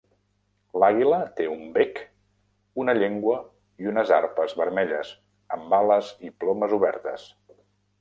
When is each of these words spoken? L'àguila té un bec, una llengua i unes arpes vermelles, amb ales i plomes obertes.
L'àguila 0.83 1.19
té 1.39 1.45
un 1.55 1.61
bec, 1.75 2.01
una 2.85 2.97
llengua 3.01 3.37
i 3.85 3.91
unes 3.93 4.15
arpes 4.19 4.59
vermelles, 4.65 5.15
amb 5.59 5.81
ales 5.83 6.13
i 6.31 6.37
plomes 6.45 6.79
obertes. 6.83 7.33